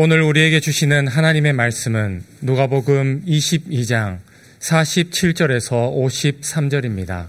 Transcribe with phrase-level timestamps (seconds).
[0.00, 4.18] 오늘 우리에게 주시는 하나님의 말씀은 누가복음 22장
[4.60, 7.26] 47절에서 53절입니다.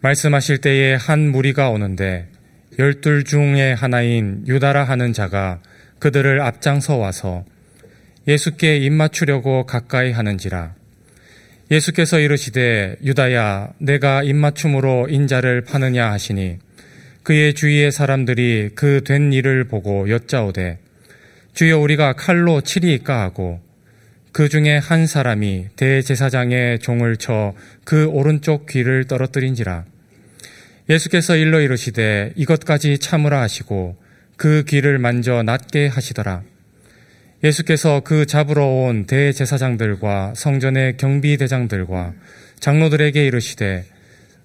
[0.00, 2.26] 말씀하실 때에 한 무리가 오는데
[2.80, 5.60] 열둘 중의 하나인 유다라 하는 자가
[6.00, 7.44] 그들을 앞장서 와서
[8.26, 10.74] 예수께 입맞추려고 가까이 하는지라
[11.70, 16.58] 예수께서 이르시되 유다야 내가 입맞춤으로 인자를 파느냐 하시니
[17.22, 20.78] 그의 주위의 사람들이 그 된 일을 보고 여짜오되
[21.54, 23.60] 주여 우리가 칼로 치리까 하고
[24.32, 27.54] 그 중에 한 사람이 대제사장의 종을 쳐
[27.84, 29.84] 그 오른쪽 귀를 떨어뜨린지라.
[30.88, 33.96] 예수께서 일러 이르시되 이것까지 참으라 하시고
[34.36, 36.42] 그 귀를 만져 낫게 하시더라.
[37.44, 42.14] 예수께서 그 잡으러 온 대제사장들과 성전의 경비대장들과
[42.58, 43.84] 장로들에게 이르시되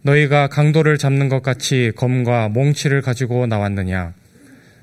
[0.01, 4.13] 너희가 강도를 잡는 것 같이 검과 몽치를 가지고 나왔느냐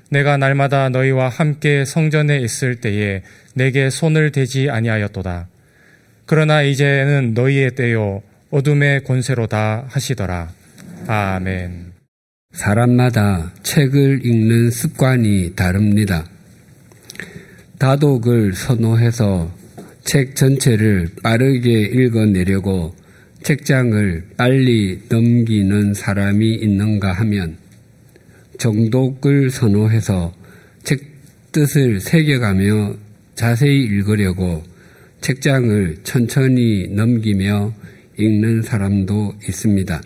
[0.09, 5.47] 내가 날마다 너희와 함께 성전에 있을 때에 내게 손을 대지 아니하였도다.
[6.25, 10.49] 그러나 이제는 너희의 때요 어둠의 권세로다 하시더라.
[11.07, 11.93] 아멘.
[12.53, 16.25] 사람마다 책을 읽는 습관이 다릅니다.
[17.77, 19.51] 다독을 선호해서
[20.03, 22.95] 책 전체를 빠르게 읽어내려고
[23.43, 27.57] 책장을 빨리 넘기는 사람이 있는가 하면
[28.57, 30.33] 정독을 선호해서
[30.83, 31.01] 책
[31.51, 32.95] 뜻을 새겨가며
[33.35, 34.63] 자세히 읽으려고
[35.21, 37.73] 책장을 천천히 넘기며
[38.17, 40.01] 읽는 사람도 있습니다.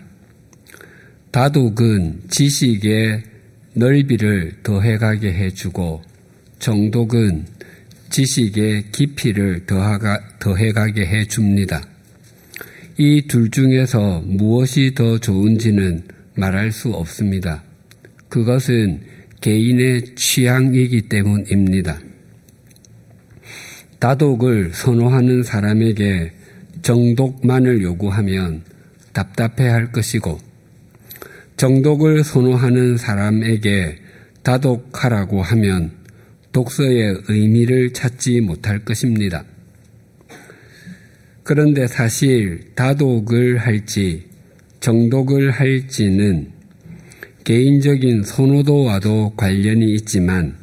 [1.30, 3.22] 다독은 지식의
[3.74, 6.02] 넓이를 더해가게 해주고
[6.58, 7.46] 정독은
[8.10, 11.82] 지식의 깊이를 더하가, 더해가게 해줍니다.
[12.98, 16.02] 이 둘 중에서 무엇이 더 좋은지는
[16.34, 17.62] 말할 수 없습니다.
[18.32, 19.02] 그것은
[19.42, 22.00] 개인의 취향이기 때문입니다.
[23.98, 26.32] 다독을 선호하는 사람에게
[26.80, 28.62] 정독만을 요구하면
[29.12, 30.40] 답답해 할 것이고,
[31.58, 33.98] 정독을 선호하는 사람에게
[34.42, 35.92] 다독하라고 하면
[36.52, 39.44] 독서의 의미를 찾지 못할 것입니다.
[41.42, 44.24] 그런데 사실 다독을 할지
[44.80, 46.61] 정독을 할지는
[47.44, 50.54] 개인적인 선호도와도 관련이 있지만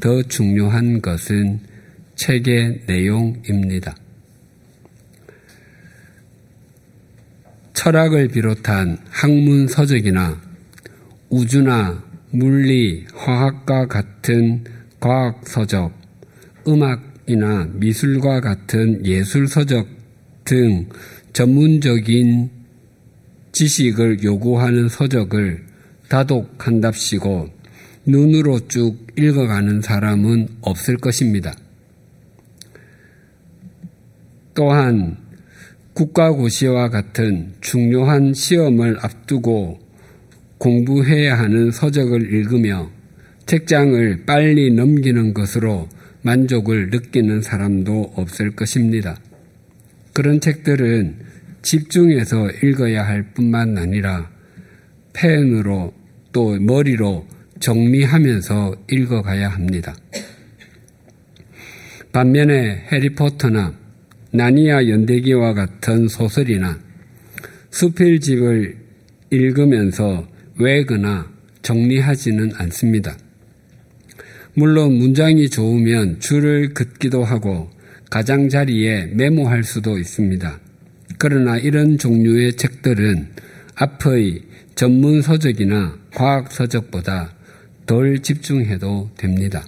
[0.00, 1.60] 더 중요한 것은
[2.14, 3.96] 책의 내용입니다.
[7.72, 10.40] 철학을 비롯한 학문 서적이나
[11.30, 14.64] 우주나 물리, 화학과 같은
[15.00, 15.92] 과학 서적,
[16.66, 19.86] 음악이나 미술과 같은 예술 서적
[20.44, 20.88] 등
[21.32, 22.50] 전문적인
[23.52, 25.64] 지식을 요구하는 서적을
[26.08, 27.48] 다독한답시고
[28.06, 31.54] 눈으로 쭉 읽어가는 사람은 없을 것입니다.
[34.54, 35.16] 또한
[35.94, 39.80] 국가고시와 같은 중요한 시험을 앞두고
[40.58, 42.90] 공부해야 하는 서적을 읽으며
[43.46, 45.88] 책장을 빨리 넘기는 것으로
[46.22, 49.16] 만족을 느끼는 사람도 없을 것입니다.
[50.12, 51.16] 그런 책들은
[51.62, 54.30] 집중해서 읽어야 할 뿐만 아니라
[55.12, 55.92] 펜으로
[56.36, 57.26] 또 머리로
[57.60, 59.96] 정리하면서 읽어가야 합니다.
[62.12, 63.72] 반면에 해리포터나
[64.32, 66.78] 나니아 연대기와 같은 소설이나
[67.70, 68.76] 수필집을
[69.30, 71.32] 읽으면서 외거나
[71.62, 73.16] 정리하지는 않습니다.
[74.52, 77.70] 물론 문장이 좋으면 줄을 긋기도 하고
[78.10, 80.60] 가장자리에 메모할 수도 있습니다.
[81.16, 83.28] 그러나 이런 종류의 책들은
[83.76, 84.45] 앞의
[84.76, 87.34] 전문 서적이나 과학 서적보다
[87.86, 89.64] 덜 집중해도 됩니다.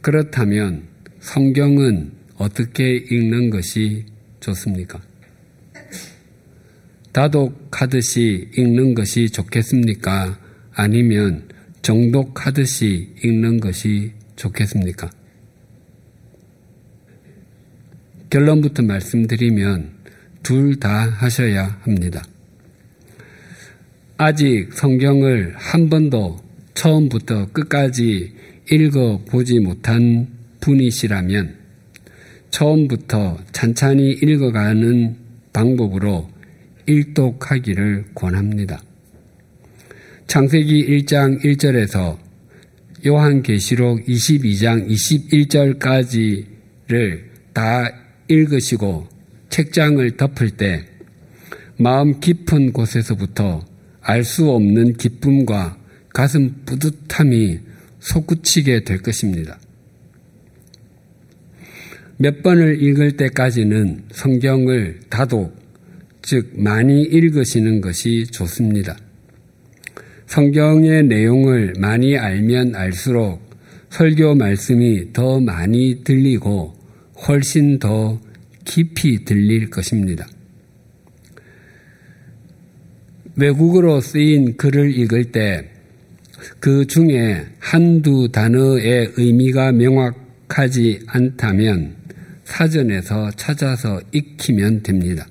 [0.00, 0.84] 그렇다면
[1.20, 4.06] 성경은 어떻게 읽는 것이
[4.40, 5.02] 좋습니까?
[7.12, 10.38] 다독하듯이 읽는 것이 좋겠습니까?
[10.72, 11.48] 아니면
[11.82, 15.10] 정독하듯이 읽는 것이 좋겠습니까?
[18.30, 19.98] 결론부터 말씀드리면
[20.42, 22.22] 둘 다 하셔야 합니다.
[24.20, 26.40] 아직 성경을 한 번도
[26.74, 28.32] 처음부터 끝까지
[28.68, 30.26] 읽어보지 못한
[30.58, 31.54] 분이시라면
[32.50, 35.14] 처음부터 찬찬히 읽어가는
[35.52, 36.28] 방법으로
[36.86, 38.82] 일독하기를 권합니다.
[40.26, 42.18] 창세기 1장 1절에서
[43.06, 44.88] 요한계시록 22장
[45.78, 47.22] 21절까지를
[47.52, 47.88] 다
[48.26, 49.06] 읽으시고
[49.48, 50.84] 책장을 덮을 때
[51.76, 53.77] 마음 깊은 곳에서부터
[54.08, 55.76] 알 수 없는 기쁨과
[56.14, 57.58] 가슴 뿌듯함이
[58.00, 59.58] 솟구치게 될 것입니다.
[62.16, 65.54] 몇 번을 읽을 때까지는 성경을 다독,
[66.22, 68.96] 즉 많이 읽으시는 것이 좋습니다.
[70.26, 73.42] 성경의 내용을 많이 알면 알수록
[73.90, 76.74] 설교 말씀이 더 많이 들리고
[77.26, 78.18] 훨씬 더
[78.64, 80.26] 깊이 들릴 것입니다.
[83.38, 85.78] 외국어로 쓰인 글을 읽을 때
[86.60, 91.96] 그 중에 한두 단어의 의미가 명확하지 않다면
[92.44, 95.26] 사전에서 찾아서 익히면 됩니다.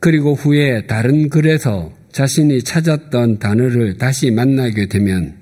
[0.00, 5.34] 그리고 후에 다른 글에서 자신이 찾았던 단어를 다시 만나게 되면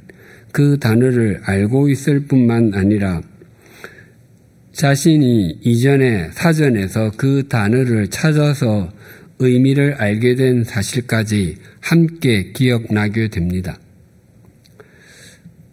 [0.52, 3.20] 그 단어를 알고 있을 뿐만 아니라
[4.72, 8.90] 자신이 이전에 사전에서 그 단어를 찾아서
[9.38, 13.78] 의미를 알게 된 사실까지 함께 기억나게 됩니다.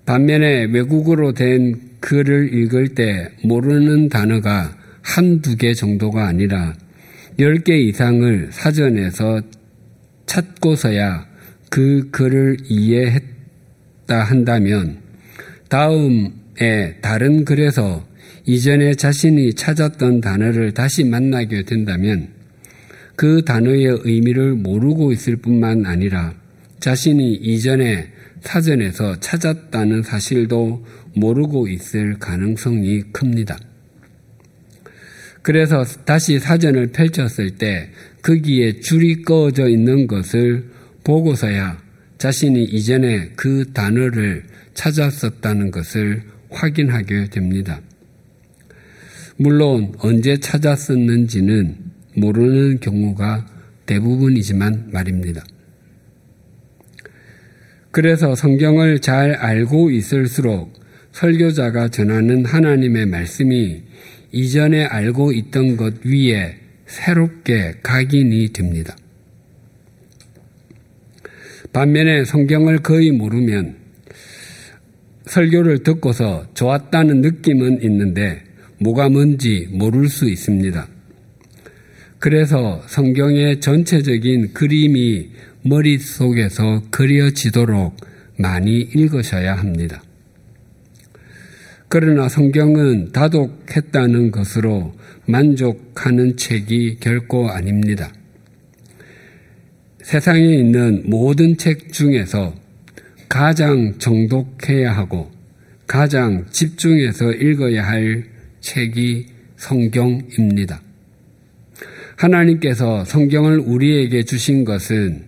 [0.05, 6.73] 반면에 외국어로 된 글을 읽을 때 모르는 단어가 한두 개 정도가 아니라
[7.39, 9.41] 열 개 이상을 사전에서
[10.25, 11.25] 찾고서야
[11.69, 14.99] 그 글을 이해했다 한다면
[15.69, 18.05] 다음에 다른 글에서
[18.45, 22.27] 이전에 자신이 찾았던 단어를 다시 만나게 된다면
[23.15, 26.33] 그 단어의 의미를 모르고 있을 뿐만 아니라
[26.79, 28.11] 자신이 이전에
[28.41, 33.57] 사전에서 찾았다는 사실도 모르고 있을 가능성이 큽니다.
[35.41, 37.89] 그래서 다시 사전을 펼쳤을 때
[38.21, 40.71] 거기에 줄이 꺼져 있는 것을
[41.03, 41.81] 보고서야
[42.17, 44.43] 자신이 이전에 그 단어를
[44.73, 47.81] 찾았었다는 것을 확인하게 됩니다.
[49.35, 53.45] 물론 언제 찾았었는지는 모르는 경우가
[53.85, 55.43] 대부분이지만 말입니다.
[57.91, 60.73] 그래서 성경을 잘 알고 있을수록
[61.11, 63.83] 설교자가 전하는 하나님의 말씀이
[64.31, 66.57] 이전에 알고 있던 것 위에
[66.87, 68.95] 새롭게 각인이 됩니다.
[71.71, 73.75] 반면에 성경을 거의 모르면
[75.25, 78.43] 설교를 듣고서 좋았다는 느낌은 있는데
[78.79, 80.87] 뭐가 뭔지 모를 수 있습니다.
[82.23, 85.29] 그래서 성경의 전체적인 그림이
[85.63, 87.97] 머릿속에서 그려지도록
[88.37, 90.01] 많이 읽으셔야 합니다.
[91.89, 94.93] 그러나 성경은 다독했다는 것으로
[95.25, 98.09] 만족하는 책이 결코 아닙니다.
[100.01, 102.55] 세상에 있는 모든 책 중에서
[103.27, 105.29] 가장 정독해야 하고
[105.87, 108.23] 가장 집중해서 읽어야 할
[108.61, 109.25] 책이
[109.57, 110.92] 성경입니다.
[112.15, 115.23] 하나님께서 성경을 우리에게 주신 것은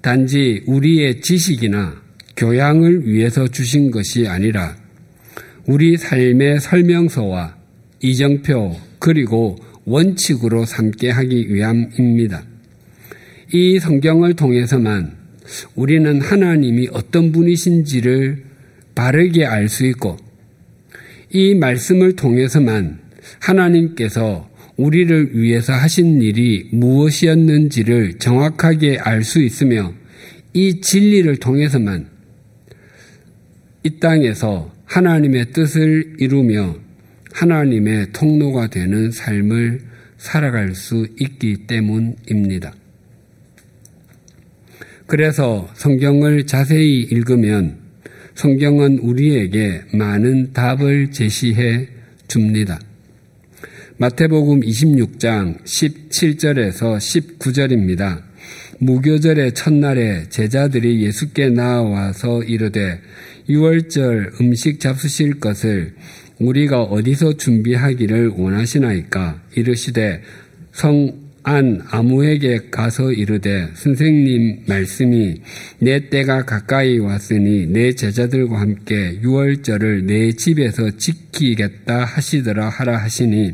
[0.00, 2.00] 단지 우리의 지식이나
[2.36, 4.76] 교양을 위해서 주신 것이 아니라
[5.66, 7.56] 우리 삶의 설명서와
[8.00, 12.44] 이정표 그리고 원칙으로 삼게 하기 위함입니다.
[13.52, 15.16] 이 성경을 통해서만
[15.74, 18.44] 우리는 하나님이 어떤 분이신지를
[18.94, 20.16] 바르게 알 수 있고
[21.32, 22.98] 이 말씀을 통해서만
[23.40, 29.92] 하나님께서 우리를 위해서 하신 일이 무엇이었는지를 정확하게 알 수 있으며
[30.52, 32.08] 이 진리를 통해서만
[33.82, 36.76] 이 땅에서 하나님의 뜻을 이루며
[37.32, 39.80] 하나님의 통로가 되는 삶을
[40.18, 42.74] 살아갈 수 있기 때문입니다.
[45.06, 47.78] 그래서 성경을 자세히 읽으면
[48.34, 51.88] 성경은 우리에게 많은 답을 제시해
[52.28, 52.80] 줍니다.
[53.98, 58.20] 마태복음 26장 17절에서 19절입니다.
[58.78, 63.00] 무교절의 첫날에 제자들이 예수께 나와서 이르되
[63.48, 65.94] 유월절 음식 잡수실 것을
[66.38, 70.20] 우리가 어디서 준비하기를 원하시나이까 이르시되
[70.72, 75.40] 성 안 아무에게 가서 이르되 선생님 말씀이
[75.78, 83.52] 내 때가 가까이 왔으니 내 제자들과 함께 유월절을 내 집에서 지키겠다 하시더라 하라 하시니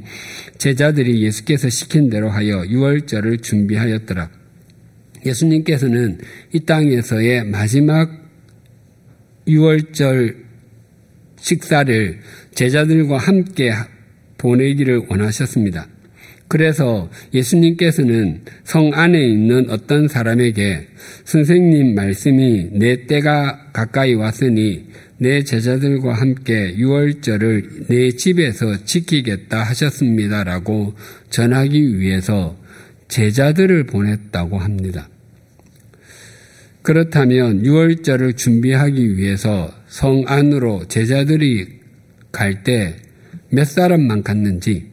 [0.57, 4.31] 제자들이 예수께서 시킨 대로 하여 유월절을 준비하였더라.
[5.27, 6.19] 예수님께서는
[6.55, 8.11] 이 땅에서의 마지막
[9.47, 10.47] 유월절
[11.37, 12.21] 식사를
[12.55, 13.71] 제자들과 함께
[14.39, 15.92] 보내기를 원하셨습니다.
[16.53, 20.87] 그래서 예수님께서는 성 안에 있는 어떤 사람에게
[21.25, 24.85] 선생님 말씀이 내 때가 가까이 왔으니
[25.17, 30.93] 내 제자들과 함께 유월절을 내 집에서 지키겠다 하셨습니다라고
[31.31, 32.55] 전하기 위해서
[33.09, 35.09] 제자들을 보냈다고 합니다.
[36.83, 41.81] 그렇다면 유월절을 준비하기 위해서 성 안으로 제자들이
[42.31, 42.97] 갈 때
[43.55, 44.92] 몇 사람만 갔는지,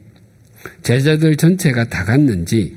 [0.84, 2.76] 제자들 전체가 다 갔는지,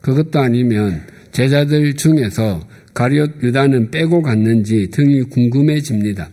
[0.00, 6.30] 그것도 아니면 제자들 중에서 가룟 유다는 빼고 갔는지 등이 궁금해집니다.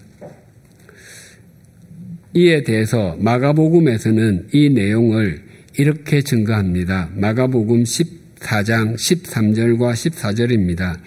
[2.35, 5.43] 이에 대해서 마가복음에서는 이 내용을
[5.77, 7.09] 이렇게 증거합니다.
[7.15, 10.99] 마가복음 14장 13절과 14절입니다.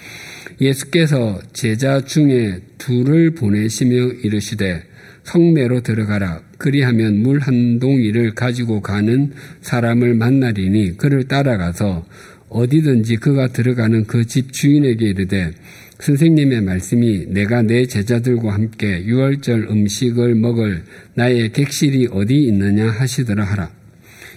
[0.60, 4.82] 예수께서 제자 중에 둘을 보내시며 이르시되
[5.24, 6.42] 성내로 들어가라.
[6.58, 12.06] 그리하면 물 한 동이를 가지고 가는 사람을 만나리니 그를 따라가서
[12.48, 15.50] 어디든지 그가 들어가는 그 집 주인에게 이르되
[15.98, 20.82] 선생님의 말씀이 내가 내 제자들과 함께 유월절 음식을 먹을
[21.14, 23.70] 나의 객실이 어디 있느냐 하시더라 하라.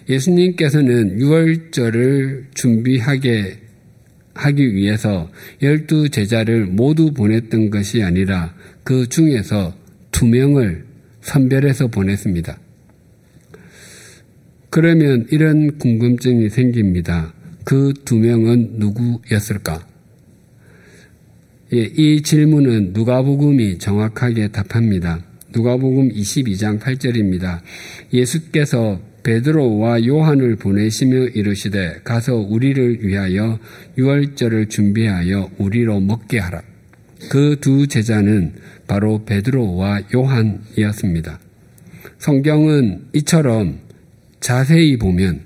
[0.09, 3.57] 예수님께서는 유월절을 준비하게
[4.33, 5.29] 하기 위해서
[5.61, 9.75] 열두 제자를 모두 보냈던 것이 아니라 그 중에서
[10.11, 10.85] 두 명을
[11.29, 12.57] 선별해서 보냈습니다.
[14.71, 17.33] 그러면 이런 궁금증이 생깁니다.
[17.63, 19.86] 그 두 명은 누구였을까?
[21.74, 25.24] 예, 이 질문은 누가복음이 정확하게 답합니다.
[25.53, 27.59] 누가복음 22장 8절입니다.
[28.12, 33.59] 예수께서 베드로와 요한을 보내시며 이르시되 가서 우리를 위하여
[33.98, 36.63] 유월절을 준비하여 우리로 먹게 하라.
[37.29, 38.53] 그 두 제자는
[38.89, 41.39] 바로 베드로와 요한이었습니다.
[42.17, 43.79] 성경은 이처럼
[44.39, 45.41] 자세히 보면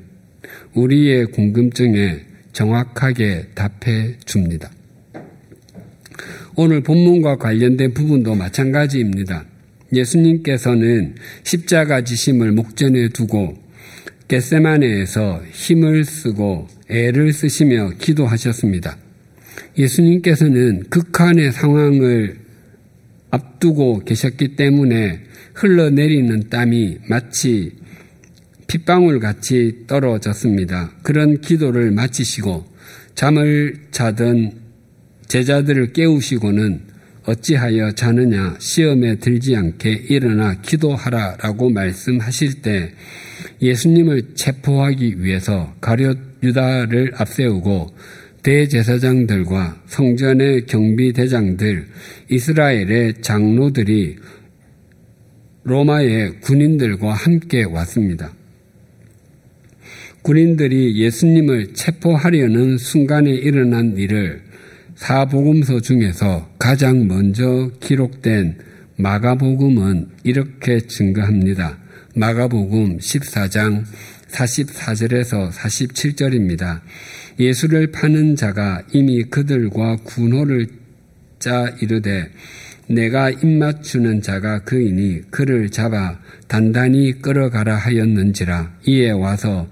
[0.74, 2.22] 우리의 궁금증에
[2.54, 4.72] 정확하게 답해 줍니다.
[6.56, 9.46] 오늘 본문과 관련된 부분도 마찬가지입니다.
[9.92, 13.56] 예수님께서는 십자가 지심을 목전에 두고
[14.30, 18.98] 겟세마네에서 힘을 쓰고 애를 쓰시며 기도하셨습니다.
[19.78, 22.43] 예수님께서는 극한의 상황을
[23.34, 25.22] 앞두고 계셨기 때문에
[25.56, 27.72] 흘러내리는 땀이 마치
[28.68, 30.92] 핏방울 같이 떨어졌습니다.
[31.02, 32.66] 그런 기도를 마치시고
[33.16, 34.52] 잠을 자던
[35.28, 36.94] 제자들을 깨우시고는
[37.26, 42.92] 어찌하여 자느냐 시험에 들지 않게 일어나 기도하라라고 말씀하실 때
[43.62, 47.96] 예수님을 체포하기 위해서 가룟 유다를 앞세우고
[48.44, 51.88] 대제사장들과 성전의 경비대장들,
[52.30, 54.18] 이스라엘의 장로들이
[55.64, 58.34] 로마의 군인들과 함께 왔습니다.
[60.24, 64.42] 군인들이 예수님을 체포하려는 순간에 일어난 일을
[64.96, 68.58] 사복음서 중에서 가장 먼저 기록된
[68.98, 71.78] 마가복음은 이렇게 증거합니다.
[72.16, 73.84] 마가복음 14장
[74.30, 76.82] 44절에서 47절입니다.
[77.40, 80.68] 예수를 파는 자가 이미 그들과 군호를
[81.40, 82.30] 짜 이르되
[82.88, 89.68] 내가 입맞추는 자가 그이니 그를 잡아 단단히 끌어가라 하였는지라 이에 와서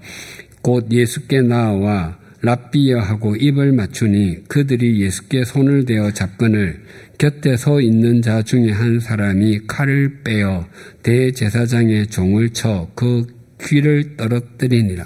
[0.62, 6.82] 곧 예수께 나와 랍비여 하고 입을 맞추니 그들이 예수께 손을 대어 잡건을
[7.18, 10.66] 곁에 서 있는 자 중에 한 사람이 칼을 빼어
[11.02, 13.26] 대제사장의 종을 쳐 그
[13.62, 15.04] 귀를 떨어뜨리니라.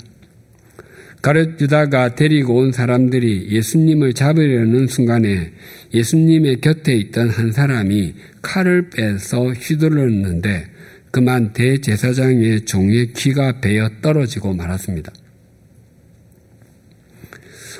[1.23, 5.53] 가룟 유다가 데리고 온 사람들이 예수님을 잡으려는 순간에
[5.93, 10.67] 예수님의 곁에 있던 한 사람이 칼을 빼서 휘둘렀는데
[11.11, 15.13] 그만 대제사장의 종의 귀가 베어 떨어지고 말았습니다.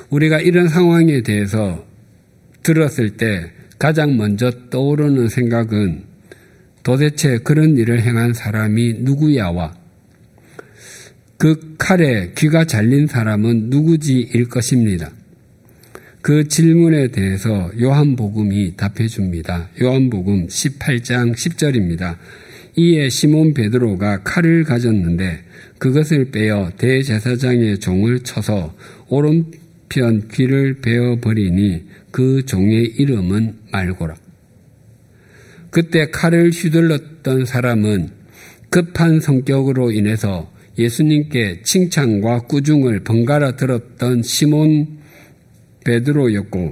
[0.09, 1.85] 우리가 이런 상황에 대해서
[2.63, 6.03] 들었을 때 가장 먼저 떠오르는 생각은
[6.81, 9.76] 도대체 그런 일을 행한 사람이 누구야와
[11.37, 15.11] 그 칼에 귀가 잘린 사람은 누구지일 것입니다.
[16.21, 19.69] 그 질문에 대해서 요한복음이 답해 줍니다.
[19.79, 22.17] 요한복음 18장 10절입니다.
[22.75, 25.43] 이에 시몬 베드로가 칼을 가졌는데
[25.77, 28.75] 그것을 빼어 대제사장의 종을 쳐서
[29.07, 34.15] 오른편 귀를 베어 버리니 그 종의 이름은 말고라.
[35.69, 38.09] 그때 칼을 휘둘렀던 사람은
[38.69, 44.99] 급한 성격으로 인해서 예수님께 칭찬과 꾸중을 번갈아 들었던 시몬
[45.83, 46.71] 베드로였고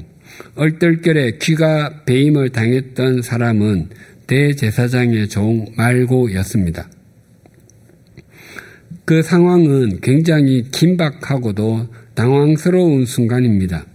[0.56, 3.90] 얼떨결에 귀가 배임을 당했던 사람은
[4.28, 6.90] 대제사장의 종 말고였습니다.
[9.06, 13.86] 그 상황은 굉장히 긴박하고도 당황스러운 순간입니다.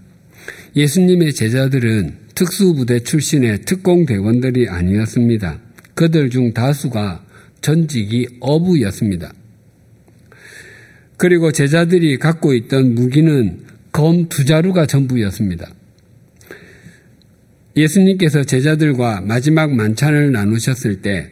[0.77, 5.59] 예수님의 제자들은 특수부대 출신의 특공대원들이 아니었습니다.
[5.95, 7.25] 그들 중 다수가
[7.61, 9.33] 전직이 어부였습니다.
[11.21, 13.59] 그리고 제자들이 갖고 있던 무기는
[13.93, 15.69] 검 두 자루가 전부였습니다.
[17.77, 21.31] 예수님께서 제자들과 마지막 만찬을 나누셨을 때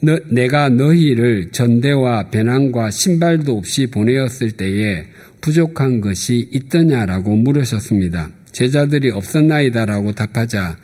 [0.00, 5.06] 너, 내가 너희를 전대와 배낭과 신발도 없이 보내었을 때에
[5.40, 8.30] 부족한 것이 있더냐라고 물으셨습니다.
[8.52, 10.78] 제자들이 없었나이다라고 답하자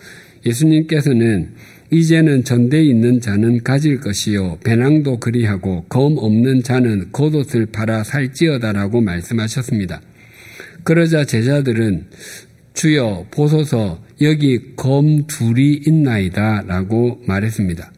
[0.45, 1.53] 예수님께서는
[1.91, 10.01] 이제는 전대에 있는 자는 가질 것이요 배낭도 그리하고 검 없는 자는 겉옷을 팔아 살지어다라고 말씀하셨습니다.
[10.83, 12.07] 그러자 제자들은
[12.75, 17.93] 주여 보소서 여기 검 둘이 있나이다라고 말했습니다.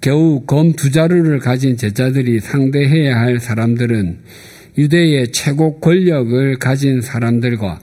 [0.00, 4.18] 겨우 검 두 자루를 가진 제자들이 상대해야 할 사람들은
[4.76, 7.80] 유대의 최고 권력을 가진 사람들과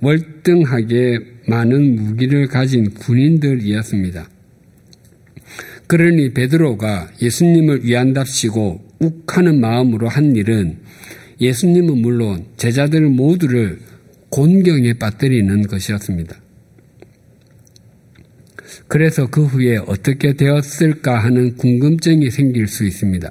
[0.00, 4.28] 월등하게 많은 무기를 가진 군인들이었습니다.
[5.86, 10.78] 그러니 베드로가 예수님을 위한답시고 욱하는 마음으로 한 일은
[11.40, 13.80] 예수님은 물론 제자들 모두를
[14.30, 16.40] 곤경에 빠뜨리는 것이었습니다.
[18.88, 23.30] 그래서 그 후에 어떻게 되었을까 하는 궁금증이 생길 수 있습니다.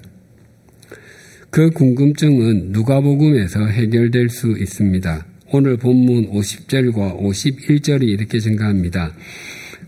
[1.50, 5.25] 그 궁금증은 누가복음에서 해결될 수 있습니다.
[5.55, 9.13] 오늘 본문 50절과 51절이 이렇게 증가합니다.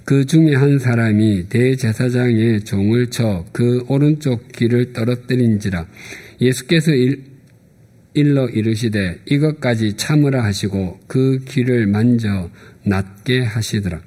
[0.03, 5.87] 그 중에 한 사람이 대제사장의 종을 쳐 그 오른쪽 귀를 떨어뜨린지라
[6.39, 7.23] 예수께서 일,
[8.13, 12.51] 일러 이르시되 이것까지 참으라 하시고 그 귀를 만져
[12.83, 14.01] 낫게 하시더라.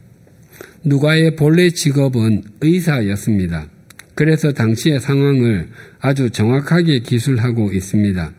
[0.85, 3.69] 누가의 본래 직업은 의사였습니다.
[4.15, 8.33] 그래서 당시의 상황을 아주 정확하게 기술하고 있습니다.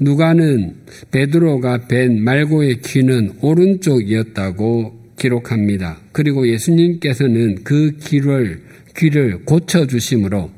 [0.00, 0.76] 누가는
[1.10, 5.98] 베드로가 벤 말고의 귀는 오른쪽이었다고 기록합니다.
[6.12, 8.62] 그리고 예수님께서는 그 귀를
[8.96, 10.50] 귀를 고쳐 주심으로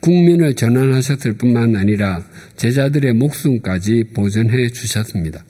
[0.00, 2.24] 국민을 전환하셨을 뿐만 아니라
[2.56, 5.44] 제자들의 목숨까지 보존해 주셨습니다.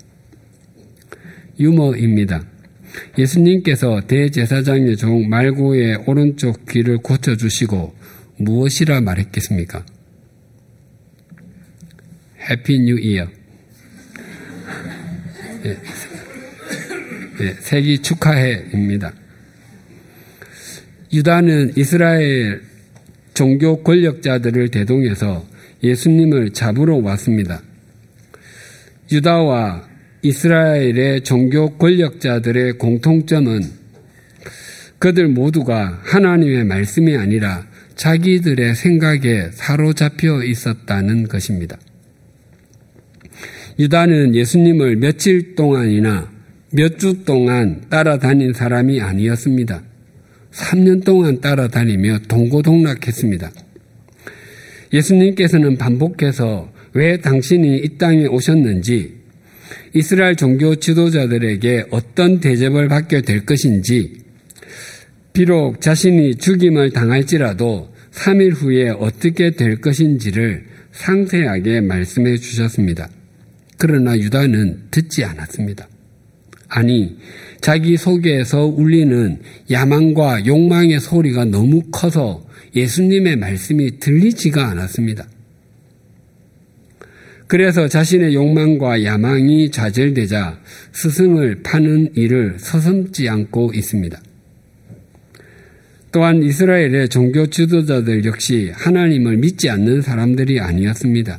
[1.58, 2.44] 유머입니다.
[3.16, 7.94] 예수님께서 대제사장의 종 말고의 오른쪽 귀를 고쳐주시고
[8.38, 9.84] 무엇이라 말했겠습니까?
[12.48, 13.29] Happy New Ear.
[17.61, 19.12] 세기 축하해입니다.
[21.12, 22.62] 유다는 이스라엘
[23.35, 25.46] 종교 권력자들을 대동해서
[25.83, 27.62] 예수님을 잡으러 왔습니다.
[29.11, 29.88] 유다와
[30.22, 33.62] 이스라엘의 종교 권력자들의 공통점은
[34.98, 41.79] 그들 모두가 하나님의 말씀이 아니라 자기들의 생각에 사로잡혀 있었다는 것입니다.
[43.81, 46.31] 유다는 예수님을 며칠 동안이나
[46.73, 49.83] 몇 주 동안 따라다닌 사람이 아니었습니다.
[50.53, 53.51] 3년 동안 따라다니며 동고동락했습니다.
[54.93, 59.14] 예수님께서는 반복해서 왜 당신이 이 땅에 오셨는지
[59.95, 64.19] 이스라엘 종교 지도자들에게 어떤 대접을 받게 될 것인지,
[65.33, 73.09] 비록 자신이 죽임을 당할지라도 3일 후에 어떻게 될 것인지를 상세하게 말씀해 주셨습니다.
[73.81, 75.88] 그러나 유다는 듣지 않았습니다.
[76.69, 77.16] 아니,
[77.62, 79.40] 자기 속에서 울리는
[79.71, 85.27] 야망과 욕망의 소리가 너무 커서 예수님의 말씀이 들리지가 않았습니다.
[87.47, 90.61] 그래서 자신의 욕망과 야망이 좌절되자
[90.93, 94.21] 스승을 파는 일을 서슴지 않고 있습니다.
[96.12, 101.38] 또한 이스라엘의 종교 지도자들 역시 하나님을 믿지 않는 사람들이 아니었습니다.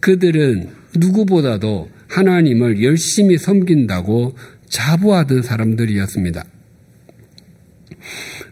[0.00, 4.36] 그들은 누구보다도 하나님을 열심히 섬긴다고
[4.68, 6.44] 자부하던 사람들이었습니다.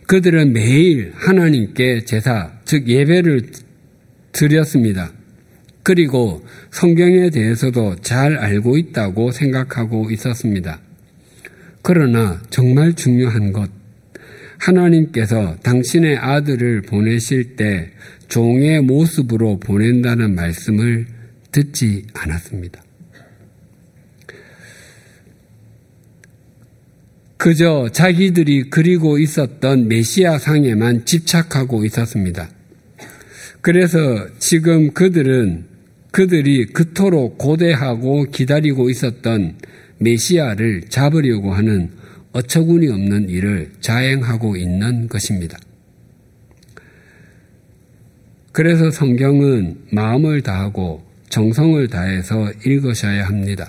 [0.07, 3.51] 그들은 매일 하나님께 제사, 즉 예배를
[4.33, 5.13] 드렸습니다.
[5.83, 10.81] 그리고 성경에 대해서도 잘 알고 있다고 생각하고 있었습니다.
[11.83, 13.71] 그러나 정말 중요한 것,
[14.59, 17.91] 하나님께서 당신의 아들을 보내실 때
[18.29, 21.07] 종의 모습으로 보낸다는 말씀을
[21.55, 22.83] 듣지 않았습니다.
[27.37, 32.49] 그저 자기들이 그리고 있었던 메시아 상에만 집착하고 있었습니다.
[33.61, 33.99] 그래서
[34.39, 35.67] 지금 그들은
[36.11, 39.57] 그들이 그토록 고대하고 기다리고 있었던
[39.99, 41.91] 메시아를 잡으려고 하는
[42.33, 45.57] 어처구니 없는 일을 자행하고 있는 것입니다.
[48.53, 53.69] 그래서 성경은 마음을 다하고 정성을 다해서 읽으셔야 합니다.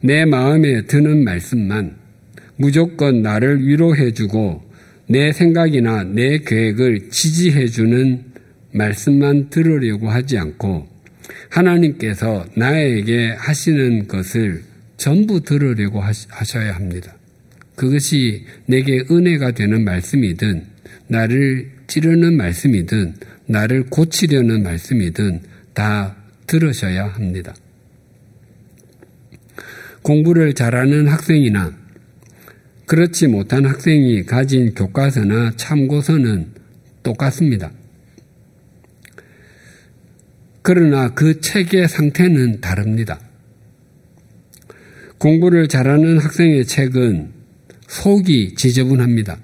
[0.00, 1.96] 내 마음에 드는 말씀만
[2.54, 4.62] 무조건 나를 위로해주고
[5.08, 8.24] 내 생각이나 내 계획을 지지해주는
[8.70, 10.86] 말씀만 들으려고 하지 않고
[11.50, 14.62] 하나님께서 나에게 하시는 것을
[14.96, 17.16] 전부 들으려고 하셔야 합니다.
[17.74, 20.62] 그것이 내게 은혜가 되는 말씀이든
[21.08, 23.14] 나를 찌르는 말씀이든
[23.46, 25.40] 나를 고치려는 말씀이든
[25.74, 27.54] 다 들으셔야 합니다.
[30.02, 31.72] 공부를 잘하는 학생이나
[32.86, 36.52] 그렇지 못한 학생이 가진 교과서나 참고서는
[37.02, 37.72] 똑같습니다.
[40.62, 43.20] 그러나 그 책의 상태는 다릅니다.
[45.18, 47.32] 공부를 잘하는 학생의 책은
[47.88, 49.38] 속이 지저분합니다.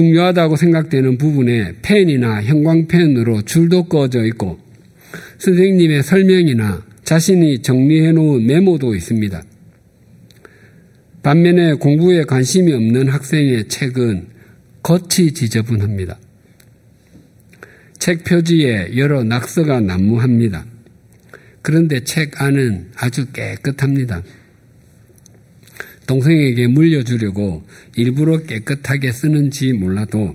[0.00, 4.58] 중요하다고 생각되는 부분에 펜이나 형광펜으로 줄도 꺼져 있고
[5.38, 9.42] 선생님의 설명이나 자신이 정리해 놓은 메모도 있습니다.
[11.22, 14.28] 반면에 공부에 관심이 없는 학생의 책은
[14.82, 16.18] 겉이 지저분합니다.
[17.98, 20.64] 책 표지에 여러 낙서가 난무합니다.
[21.60, 24.22] 그런데 책 안은 아주 깨끗합니다.
[26.10, 27.62] 동생에게 물려주려고
[27.94, 30.34] 일부러 깨끗하게 쓰는지 몰라도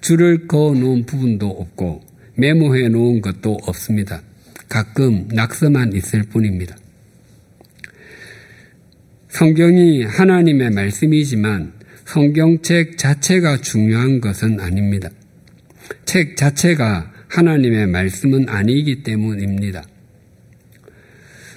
[0.00, 2.04] 줄을 그어 놓은 부분도 없고
[2.36, 4.22] 메모해 놓은 것도 없습니다.
[4.68, 6.76] 가끔 낙서만 있을 뿐입니다.
[9.28, 11.72] 성경이 하나님의 말씀이지만
[12.04, 15.10] 성경책 자체가 중요한 것은 아닙니다.
[16.04, 19.82] 책 자체가 하나님의 말씀은 아니기 때문입니다.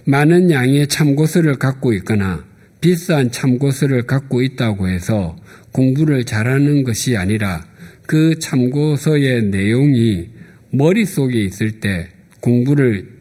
[0.06, 2.49] 많은 양의 참고서를 갖고 있거나
[2.82, 5.36] 비싼 참고서를 갖고 있다고 해서
[5.72, 7.66] 공부를 잘하는 것이 아니라
[8.08, 10.30] 그 참고서의 내용이
[10.72, 12.08] 머릿속에 있을 때
[12.40, 13.20] 공부를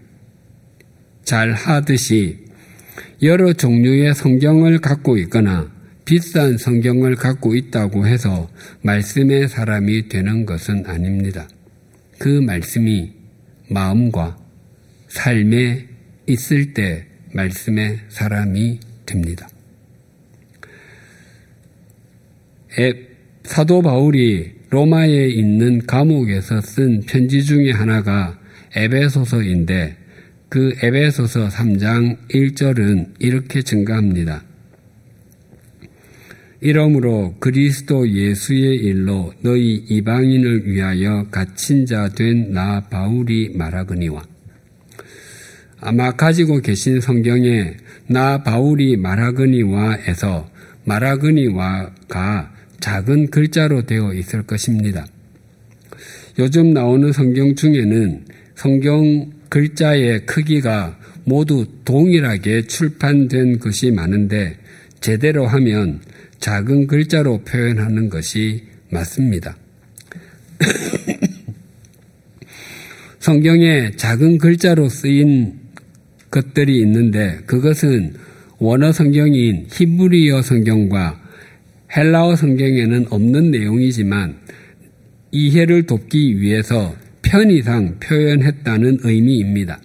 [1.24, 2.38] 잘 하듯이
[3.22, 5.70] 여러 종류의 성경을 갖고 있거나
[6.04, 8.48] 비싼 성경을 갖고 있다고 해서
[8.82, 11.48] 말씀의 사람이 되는 것은 아닙니다.
[12.18, 13.12] 그 말씀이
[13.68, 14.38] 마음과
[15.08, 15.86] 삶에
[16.26, 19.48] 있을 때 말씀의 사람이 됩니다.
[23.44, 28.38] 사도 바울이 로마에 있는 감옥에서 쓴 편지 중에 하나가
[28.76, 29.96] 에베소서인데
[30.50, 34.44] 그 에베소서 3장 1절은 이렇게 증가합니다.
[36.60, 44.22] 이러므로 그리스도 예수의 일로 너희 이방인을 위하여 갇힌 자 된 나 바울이 말하거니와
[45.80, 50.50] 아마 가지고 계신 성경에 나 바울이 말하거니와에서
[50.84, 55.06] 말하거니와가 작은 글자로 되어 있을 것입니다.
[56.38, 64.56] 요즘 나오는 성경 중에는 성경 글자의 크기가 모두 동일하게 출판된 것이 많은데
[65.00, 66.00] 제대로 하면
[66.40, 69.56] 작은 글자로 표현하는 것이 맞습니다.
[73.20, 75.57] 성경에 작은 글자로 쓰인
[76.30, 78.14] 것들이 있는데 그것은
[78.58, 81.20] 원어 성경인 히브리어 성경과
[81.96, 84.36] 헬라어 성경에는 없는 내용이지만
[85.32, 89.80] 이해를 돕기 위해서 편의상 표현했다는 의미입니다.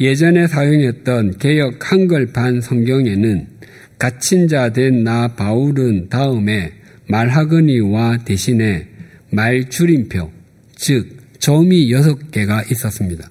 [0.00, 3.46] 예전에 사용했던 개혁 한글판 성경에는
[3.98, 6.72] 갇힌 자 된 나 바울은 다음에
[7.08, 8.88] 말하거니와 대신에
[9.30, 10.30] 말 줄임표,
[10.76, 13.30] 즉 점이 여섯 개가 있었습니다.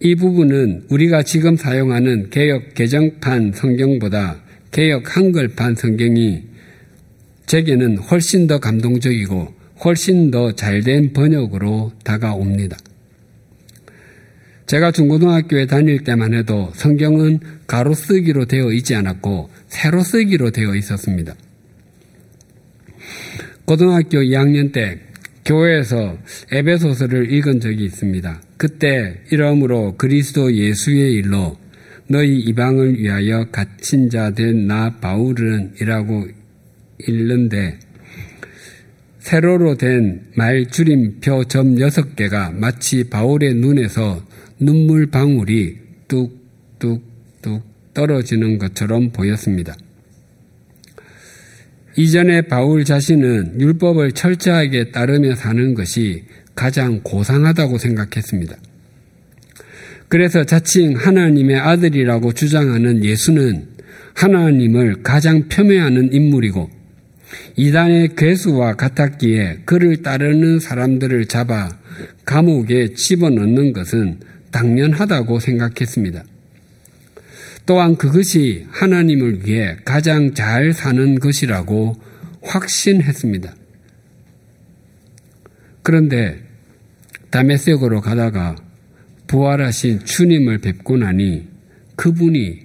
[0.00, 6.42] 이 부분은 우리가 지금 사용하는 개혁 개정판 성경보다 개혁 한글판 성경이
[7.46, 12.76] 제게는 훨씬 더 감동적이고 훨씬 더 잘된 번역으로 다가옵니다.
[14.66, 21.34] 제가 중고등학교에 다닐 때만 해도 성경은 가로 쓰기로 되어 있지 않았고 세로 쓰기로 되어 있었습니다.
[23.64, 25.00] 고등학교 2학년 때
[25.48, 26.18] 교회에서
[26.52, 28.42] 에베소서를 읽은 적이 있습니다.
[28.58, 31.56] 그때 이러므로 그리스도 예수의 일로
[32.06, 36.26] 너희 이방을 위하여 갇힌 자 된 나 바울은 이라고
[37.06, 37.78] 읽는데
[39.20, 44.22] 세로로 된 말 줄임표 점 6개가 마치 바울의 눈에서
[44.60, 47.62] 눈물 방울이 뚝뚝뚝
[47.94, 49.74] 떨어지는 것처럼 보였습니다.
[51.98, 56.22] 이전에 바울 자신은 율법을 철저하게 따르며 사는 것이
[56.54, 58.54] 가장 고상하다고 생각했습니다.
[60.06, 63.66] 그래서 자칭 하나님의 아들이라고 주장하는 예수는
[64.14, 66.70] 하나님을 가장 폄훼하는 인물이고
[67.56, 71.68] 이단의 괴수와 같았기에 그를 따르는 사람들을 잡아
[72.24, 74.20] 감옥에 집어넣는 것은
[74.52, 76.22] 당연하다고 생각했습니다.
[77.68, 81.96] 또한 그것이 하나님을 위해 가장 잘 사는 것이라고
[82.40, 83.54] 확신했습니다.
[85.82, 86.42] 그런데
[87.28, 88.56] 다메섹으로 가다가
[89.26, 91.46] 부활하신 주님을 뵙고 나니
[91.94, 92.60] 그분이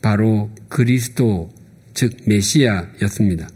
[0.00, 1.50] 바로 그리스도,
[1.92, 3.46] 즉 메시아였습니다.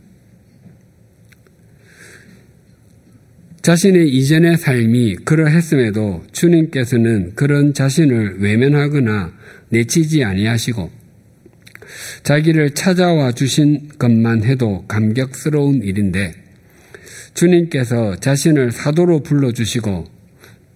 [3.63, 9.33] 자신의 이전의 삶이 그러했음에도 주님께서는 그런 자신을 외면하거나
[9.75, 10.91] 내치지 아니하시고
[12.23, 16.35] 자기를 찾아와 주신 것만 해도 감격스러운 일인데
[17.35, 20.05] 주님께서 자신을 사도로 불러주시고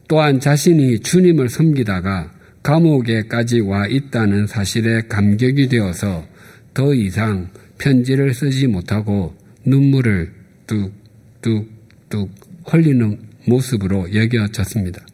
[0.08, 2.32] 또한 자신이 주님을 섬기다가
[2.62, 6.26] 감옥에까지 와 있다는 사실에 감격이 되어서
[6.74, 9.34] 더 이상 편지를 쓰지 못하고
[9.64, 10.32] 눈물을
[10.66, 12.30] 뚝뚝뚝
[12.66, 15.06] 흘리는 모습으로 여겨졌습니다.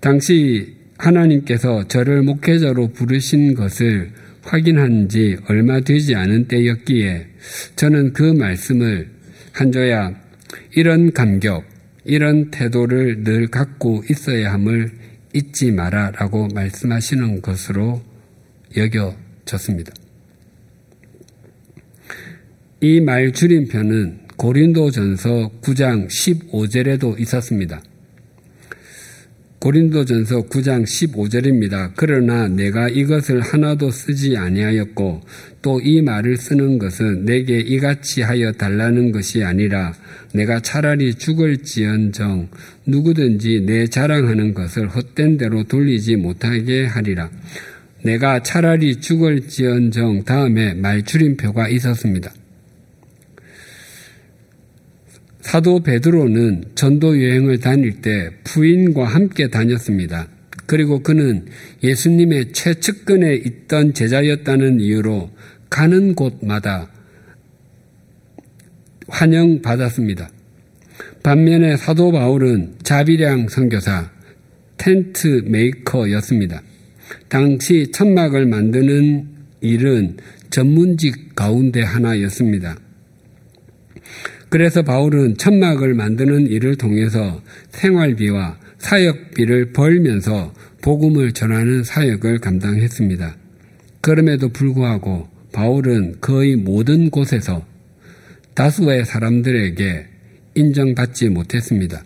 [0.00, 7.26] 당시 하나님께서 저를 목회자로 부르신 것을 확인한 지 얼마 되지 않은 때였기에
[7.76, 9.08] 저는 그 말씀을
[9.52, 10.14] 한조야
[10.76, 11.64] 이런 감격,
[12.04, 14.92] 이런 태도를 늘 갖고 있어야 함을
[15.32, 18.02] 잊지 마라 라고 말씀하시는 것으로
[18.76, 19.92] 여겨졌습니다.
[22.80, 27.80] 이 말 줄임표는 고린도 전서 9장 15절에도 있었습니다.
[29.60, 31.92] 고린도전서 9장 15절입니다.
[31.96, 35.22] 그러나 내가 이것을 하나도 쓰지 아니하였고
[35.62, 39.94] 또 이 말을 쓰는 것은 내게 이같이 하여 달라는 것이 아니라
[40.32, 42.48] 내가 차라리 죽을지언정
[42.86, 47.30] 누구든지 내 자랑하는 것을 헛된 대로 돌리지 못하게 하리라.
[48.02, 52.32] 내가 차라리 죽을지언정 다음에 말줄임표가 있었습니다.
[55.44, 60.26] 사도 베드로는 전도 여행을 다닐 때 부인과 함께 다녔습니다.
[60.64, 61.44] 그리고 그는
[61.82, 65.30] 예수님의 최측근에 있던 제자였다는 이유로
[65.68, 66.90] 가는 곳마다
[69.08, 70.30] 환영받았습니다.
[71.22, 74.10] 반면에 사도 바울은 자비량 선교사,
[74.78, 76.62] 텐트 메이커였습니다.
[77.28, 79.28] 당시 천막을 만드는
[79.60, 80.16] 일은
[80.48, 82.78] 전문직 가운데 하나였습니다.
[84.54, 93.36] 그래서 바울은 천막을 만드는 일을 통해서 생활비와 사역비를 벌면서 복음을 전하는 사역을 감당했습니다.
[94.00, 97.66] 그럼에도 불구하고 바울은 거의 모든 곳에서
[98.54, 100.06] 다수의 사람들에게
[100.54, 102.04] 인정받지 못했습니다.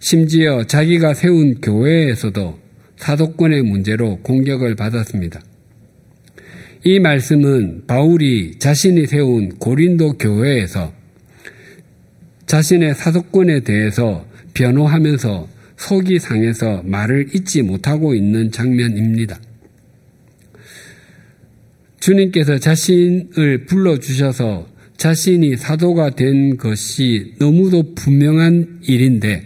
[0.00, 2.58] 심지어 자기가 세운 교회에서도
[2.96, 5.40] 사도권의 문제로 공격을 받았습니다.
[6.82, 11.05] 이 말씀은 바울이 자신이 세운 고린도 교회에서
[12.46, 19.38] 자신의 사도권에 대해서 변호하면서 속이 상해서 말을 잊지 못하고 있는 장면입니다.
[22.00, 29.44] 주님께서 자신을 불러주셔서 자신이 사도가 된 것이 너무도 분명한 일인데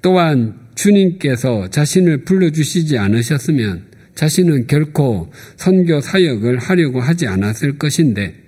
[0.00, 8.47] 또한 주님께서 자신을 불러주시지 않으셨으면 자신은 결코 선교 사역을 하려고 하지 않았을 것인데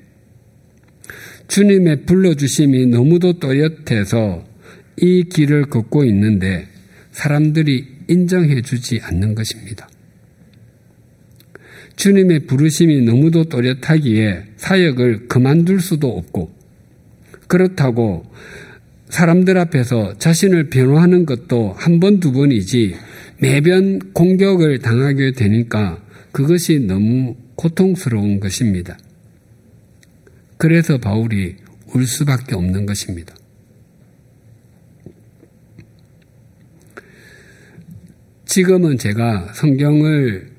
[1.50, 4.44] 주님의 불러주심이 너무도 또렷해서
[4.96, 6.68] 이 길을 걷고 있는데
[7.10, 9.88] 사람들이 인정해 주지 않는 것입니다.
[11.96, 16.54] 주님의 부르심이 너무도 또렷하기에 사역을 그만둘 수도 없고
[17.48, 18.26] 그렇다고
[19.08, 22.94] 사람들 앞에서 자신을 변호하는 것도 한 번, 두 번이지
[23.40, 28.96] 매번 공격을 당하게 되니까 그것이 너무 고통스러운 것입니다.
[30.60, 31.56] 그래서 바울이
[31.94, 33.34] 울 수밖에 없는 것입니다.
[38.44, 40.50] 지금은 제가 성경을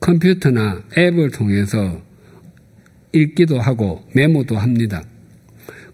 [0.00, 2.02] 컴퓨터나 앱을 통해서
[3.12, 5.04] 읽기도 하고 메모도 합니다.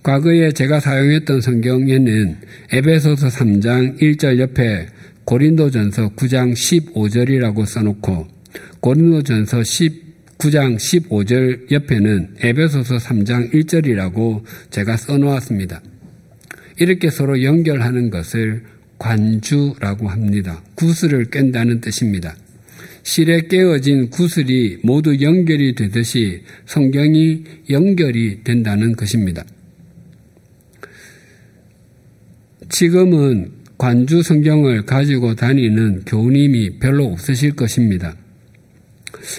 [0.03, 2.39] 과거에 제가 사용했던 성경에는
[2.73, 4.87] 에베소서 3장 1절 옆에
[5.25, 8.29] 고린도전서 9장 15절이라고 써놓고
[8.81, 10.08] 고린도전서 10
[10.39, 15.83] 9장 15절 옆에는 에베소서 3장 1절이라고 제가 써놓았습니다.
[16.79, 18.63] 이렇게 서로 연결하는 것을
[18.99, 20.63] 관주라고 합니다.
[20.77, 22.37] 구슬을 깬다는 뜻입니다.
[23.03, 29.45] 실에 깨어진 구슬이 모두 연결이 되듯이 성경이 연결이 된다는 것입니다.
[32.69, 38.15] 지금은 관주 성경을 가지고 다니는 교우님이 별로 없으실 것입니다.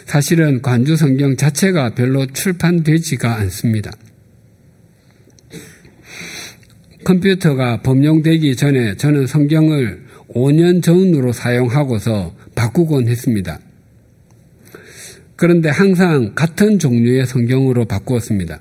[0.06, 3.92] 사실은 관주 성경 자체가 별로 출판되지가 않습니다.
[7.04, 13.60] 컴퓨터가 범용되기 전에 저는 성경을 5년 전으로 사용하고서 바꾸곤 했습니다.
[15.36, 18.60] 그런데 항상 같은 종류의 성경으로 바꾸었습니다.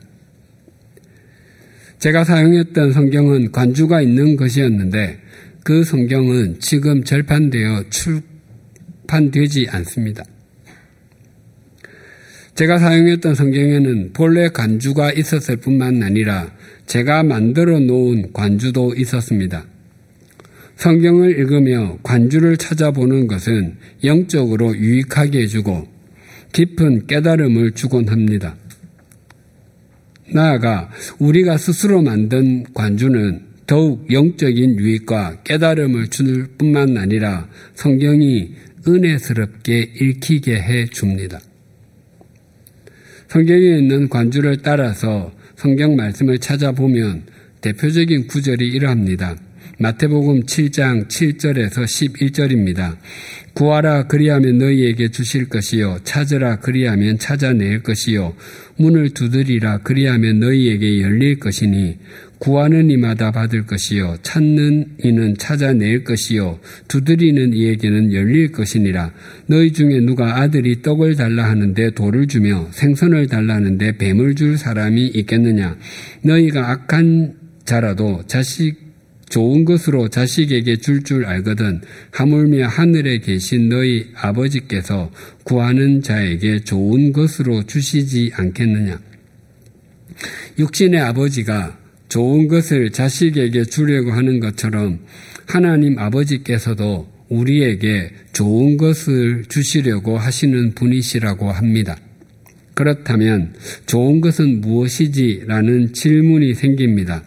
[1.98, 5.18] 제가 사용했던 성경은 관주가 있는 것이었는데
[5.64, 10.24] 그 성경은 지금 절판되어 출판되지 않습니다.
[12.58, 16.52] 제가 사용했던 성경에는 본래 관주가 있었을 뿐만 아니라
[16.86, 19.64] 제가 만들어 놓은 관주도 있었습니다.
[20.74, 25.86] 성경을 읽으며 관주를 찾아보는 것은 영적으로 유익하게 해주고
[26.52, 28.56] 깊은 깨달음을 주곤 합니다.
[30.32, 30.90] 나아가
[31.20, 38.52] 우리가 스스로 만든 관주는 더욱 영적인 유익과 깨달음을 줄 뿐만 아니라 성경이
[38.84, 41.38] 은혜스럽게 읽히게 해 줍니다.
[43.28, 47.24] 성경에 있는 관주를 따라서 성경 말씀을 찾아보면
[47.60, 49.36] 대표적인 구절이 이러합니다.
[49.78, 52.96] 마태복음 7장 7절에서 11절입니다.
[53.52, 58.34] 구하라 그리하면 너희에게 주실 것이요 찾으라 그리하면 찾아낼 것이요
[58.76, 61.98] 문을 두드리라 그리하면 너희에게 열릴 것이니
[62.38, 69.12] 구하는 이마다 받을 것이요 찾는 이는 찾아낼 것이요 두드리는 이에게는 열릴 것이니라
[69.46, 75.08] 너희 중에 누가 아들이 떡을 달라 하는데 돌을 주며 생선을 달라 하는데 뱀을 줄 사람이
[75.08, 75.76] 있겠느냐
[76.22, 78.88] 너희가 악한 자라도 자식
[79.28, 85.10] 좋은 것으로 자식에게 줄줄 줄 알거든 하물며 하늘에 계신 너희 아버지께서
[85.44, 88.98] 구하는 자에게 좋은 것으로 주시지 않겠느냐.
[90.58, 95.00] 육신의 아버지가 좋은 것을 자식에게 주려고 하는 것처럼
[95.46, 101.96] 하나님 아버지께서도 우리에게 좋은 것을 주시려고 하시는 분이시라고 합니다.
[102.74, 103.54] 그렇다면
[103.86, 105.44] 좋은 것은 무엇이지?
[105.46, 107.24] 라는 질문이 생깁니다.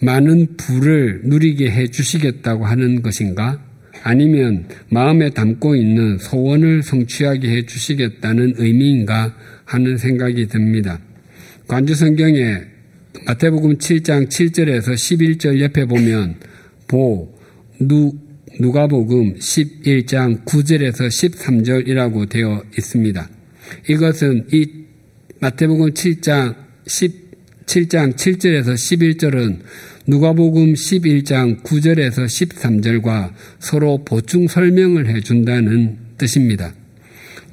[0.00, 3.60] 많은 부를 누리게 해 주시겠다고 하는 것인가?
[4.02, 11.00] 아니면 마음에 담고 있는 소원을 성취하게 해 주시겠다는 의미인가 하는 생각이 듭니다.
[11.66, 12.73] 관주 성경에
[13.22, 16.36] 마태복음 7장 7절에서 11절 옆에 보면
[16.88, 17.32] 보,
[17.80, 18.12] 누,
[18.60, 23.28] 누가복음 11장 9절에서 13절이라고 되어 있습니다.
[23.88, 24.68] 이것은 이
[25.40, 26.54] 마태복음 7장
[26.86, 27.24] 10
[27.66, 29.60] 7장 7절에서 11절은
[30.06, 36.74] 누가복음 11장 9절에서 13절과 서로 보충 설명을 해 준다는 뜻입니다.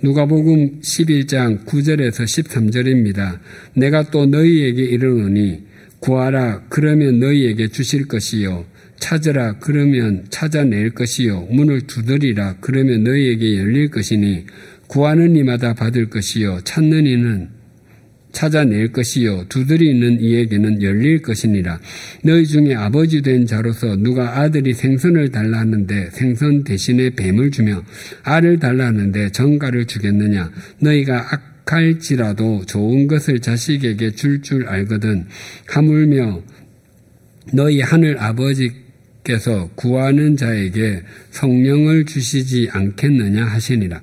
[0.04, 3.40] 누가복음 11장 9절에서 13절입니다.
[3.76, 5.62] 내가 또 너희에게 이르노니
[6.00, 8.66] 구하라 그러면 너희에게 주실 것이요.
[9.00, 11.50] 찾으라 그러면 찾아낼 것이요.
[11.52, 14.46] 문을 두드리라 그러면 너희에게 열릴 것이니
[14.88, 16.62] 구하는 이마다 받을 것이요.
[16.64, 17.50] 찾는 이는
[18.32, 19.46] 찾아낼 것이요.
[19.50, 21.80] 두드리는 이에게는 열릴 것이니라.
[22.24, 27.84] 너희 중에 아버지 된 자로서 누가 아들이 생선을 달라 하는데 생선 대신에 뱀을 주며
[28.24, 30.52] 알을 달라 하는데 정가를 주겠느냐?
[30.80, 35.26] 너희가 악할지라도 좋은 것을 자식에게 줄줄 줄 알거든.
[35.68, 36.42] 하물며
[37.54, 44.02] 너희 하늘 아버지께서 구하는 자에게 성령을 주시지 않겠느냐 하시니라.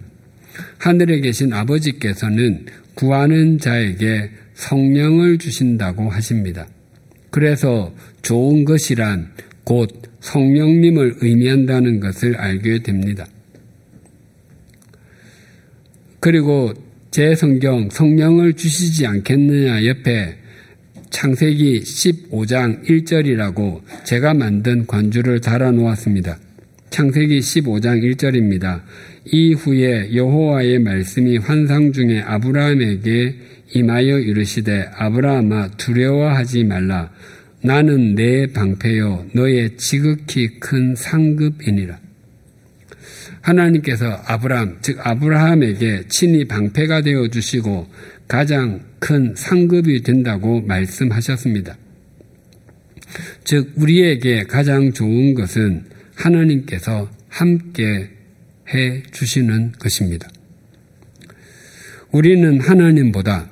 [0.78, 2.66] 하늘에 계신 아버지께서는
[2.98, 6.66] 구하는 자에게 성령을 주신다고 하십니다.
[7.30, 9.30] 그래서 좋은 것이란
[9.62, 13.24] 곧 성령님을 의미한다는 것을 알게 됩니다.
[16.18, 16.72] 그리고
[17.12, 20.36] 제 성경 성령을 주시지 않겠느냐 옆에
[21.10, 26.36] 창세기 15장 1절이라고 제가 만든 관주를 달아 놓았습니다.
[26.90, 28.82] 창세기 15장 1절입니다.
[29.26, 33.34] 이후에 여호와의 말씀이 환상 중에 아브라함에게
[33.74, 37.10] 임하여 이르시되 아브라함아 두려워하지 말라
[37.62, 41.98] 나는 내 방패요 너의 지극히 큰 상급이니라.
[43.42, 47.86] 하나님께서 아브라함 즉 아브라함에게 친히 방패가 되어 주시고
[48.26, 51.76] 가장 큰 상급이 된다고 말씀하셨습니다.
[53.44, 55.84] 즉 우리에게 가장 좋은 것은
[56.18, 58.10] 하나님께서 함께
[58.74, 60.28] 해 주시는 것입니다.
[62.10, 63.50] 우리는 하나님보다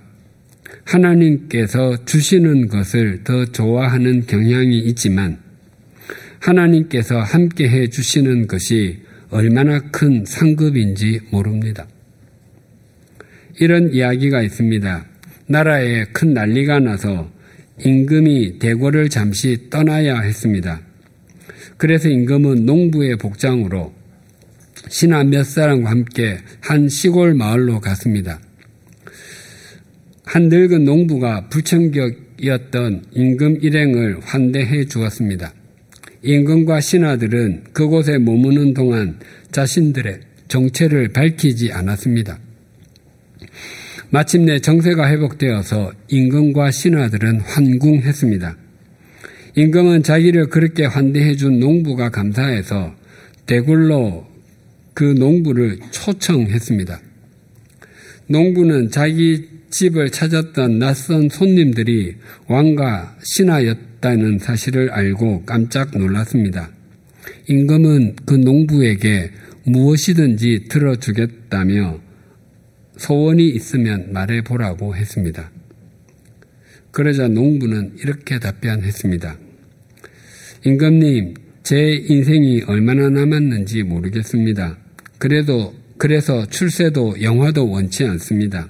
[0.85, 5.39] 하나님께서 주시는 것을 더 좋아하는 경향이 있지만
[6.41, 11.87] 하나님께서 함께 해 주시는 것이 얼마나 큰 상급인지 모릅니다.
[13.59, 15.07] 이런 이야기가 있습니다.
[15.49, 17.31] 나라에 큰 난리가 나서
[17.85, 20.86] 임금이 대궐을 잠시 떠나야 했습니다.
[21.77, 23.93] 그래서 임금은 농부의 복장으로
[24.89, 28.41] 신하 몇 사람과 함께 한 시골 마을로 갔습니다.
[30.25, 35.53] 한 늙은 농부가 불청격이었던 임금 일행을 환대해 주었습니다.
[36.23, 39.19] 임금과 신하들은 그곳에 머무는 동안
[39.53, 42.39] 자신들의 정체를 밝히지 않았습니다.
[44.11, 48.57] 마침내 정세가 회복되어서 임금과 신하들은 환궁했습니다.
[49.59, 52.95] 임금은 자기를 그렇게 환대해 준 농부가 감사해서
[53.47, 54.27] 대굴로
[54.93, 57.01] 그 농부를 초청했습니다.
[58.29, 62.17] 농부는 자기 집을 찾았던 낯선 손님들이
[62.49, 66.71] 왕과 신하였다는 사실을 알고 깜짝 놀랐습니다.
[67.49, 69.31] 임금은 그 농부에게
[69.65, 72.01] 무엇이든지 들어주겠다며
[72.99, 75.51] 소원이 있으면 말해보라고 했습니다.
[76.91, 79.46] 그러자 농부는 이렇게 답변했습니다.
[80.67, 84.77] 임금님, 제 인생이 얼마나 남았는지 모르겠습니다.
[85.17, 88.69] 그래도, 그래서 출세도 영화도 원치 않습니다.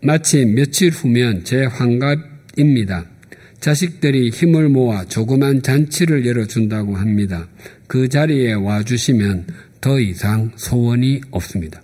[0.00, 3.04] 마침 며칠 후면 제 환갑입니다.
[3.60, 7.48] 자식들이 힘을 모아 조그만 잔치를 열어준다고 합니다.
[7.86, 9.48] 그 자리에 와주시면
[9.82, 11.82] 더 이상 소원이 없습니다.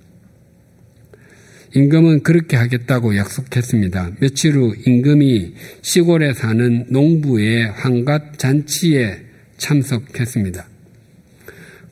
[1.74, 4.12] 임금은 그렇게 하겠다고 약속했습니다.
[4.20, 9.20] 며칠 후 임금이 시골에 사는 농부의 환갑 잔치에
[9.56, 10.68] 참석했습니다.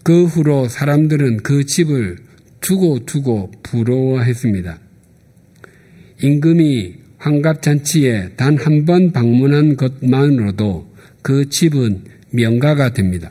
[0.03, 2.19] 그 후로 사람들은 그 집을
[2.61, 4.79] 두고 두고 부러워했습니다.
[6.23, 10.91] 임금이 환갑 잔치에 단 한 번 방문한 것만으로도
[11.23, 13.31] 그 집은 명가가 됩니다.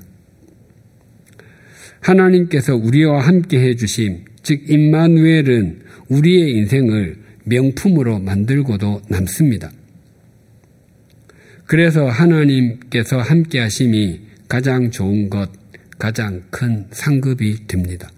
[2.01, 9.71] 하나님께서 우리와 함께 해주심, 즉, 임마누엘은 우리의 인생을 명품으로 만들고도 남습니다.
[11.65, 15.49] 그래서 하나님께서 함께 하심이 가장 좋은 것,
[15.97, 18.09] 가장 큰 상급이 됩니다.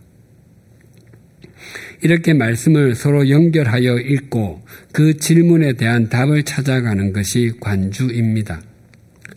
[2.01, 4.61] 이렇게 말씀을 서로 연결하여 읽고
[4.91, 8.61] 그 질문에 대한 답을 찾아가는 것이 관주입니다.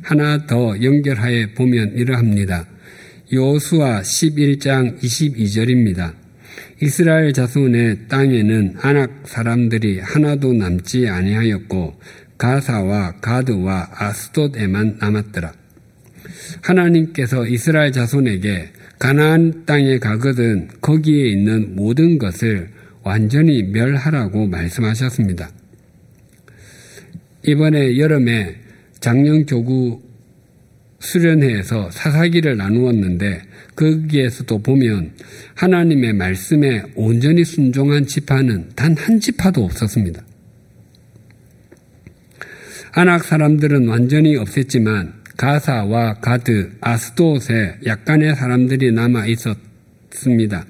[0.00, 2.66] 하나 더 연결하여 보면 이러합니다.
[3.32, 6.23] 요수와 11장 22절입니다.
[6.82, 11.94] 이스라엘 자손의 땅에는 아낙 사람들이 하나도 남지 아니하였고
[12.38, 15.52] 가사와 가드와 아스돗에만 남았더라.
[16.62, 22.70] 하나님께서 이스라엘 자손에게 가나안 땅에 가거든 거기에 있는 모든 것을
[23.02, 25.50] 완전히 멸하라고 말씀하셨습니다.
[27.46, 28.56] 이번에 여름에
[29.00, 30.00] 작년 교구
[31.00, 33.42] 수련회에서 사사기를 나누었는데
[33.76, 35.12] 거기에서도 보면
[35.54, 40.22] 하나님의 말씀에 온전히 순종한 지파는 단 한 지파도 없었습니다.
[42.92, 50.64] 아낙 사람들은 완전히 없앴지만 가사와 가드, 아스도스에 약간의 사람들이 남아 있었습니다.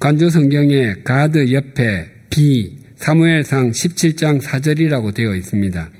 [0.00, 5.90] 관주 성경에 가드 옆에 비, 사무엘상 17장 4절이라고 되어 있습니다.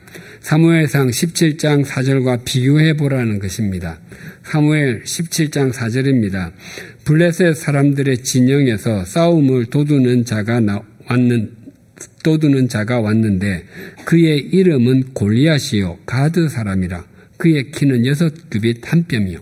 [0.41, 4.01] 사무엘상 17장 4절과 비교해 보라는 것입니다.
[4.49, 6.53] 사무엘 17장 4절입니다.
[7.05, 10.62] 블레셋 사람들의 진영에서 싸움을 도두는 자가
[11.07, 11.53] 왔는
[12.22, 13.64] 도두는 자가 왔는데
[14.07, 17.05] 그의 이름은 골리앗이요 가드 사람이라
[17.36, 19.38] 그의 키는 여섯 규빗 한 뼘이요.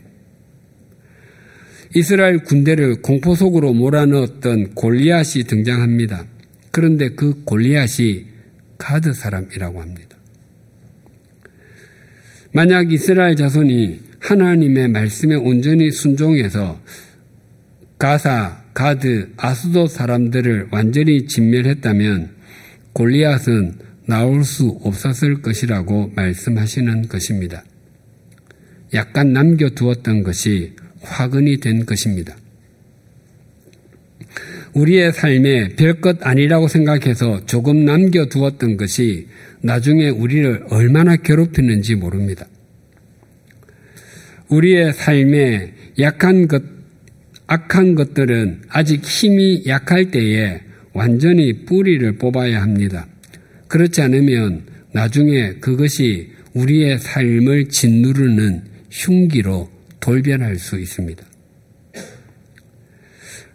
[1.95, 6.27] 이스라엘 군대를 공포 속으로 몰아넣었던 골리앗이 등장합니다.
[6.73, 8.27] 그런데 그 골리앗이
[8.77, 10.17] 가드 사람이라고 합니다.
[12.51, 16.81] 만약 이스라엘 자손이 하나님의 말씀에 온전히 순종해서
[17.99, 22.31] 가사, 가드, 아수도 사람들을 완전히 진멸했다면
[22.93, 23.75] 골리앗은
[24.07, 27.65] 나올 수 없었을 것이라고 말씀하시는 것입니다.
[28.95, 32.37] 약간 남겨두었던 것이 화근이 된 것입니다.
[34.75, 39.27] 우리의 삶에 별것 아니라고 생각해서 조금 남겨두었던 것이
[39.63, 42.47] 나중에 우리를 얼마나 괴롭히는지 모릅니다.
[44.49, 46.63] 우리의 삶에 약한 것,
[47.47, 50.61] 악한 것들은 아직 힘이 약할 때에
[50.93, 53.07] 완전히 뿌리를 뽑아야 합니다.
[53.69, 59.71] 그렇지 않으면 나중에 그것이 우리의 삶을 짓누르는 흉기로
[60.01, 61.25] 돌변할 수 있습니다.